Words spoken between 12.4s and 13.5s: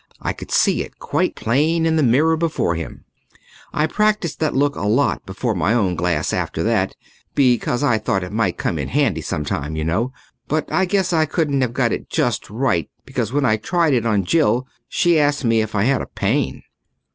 right because when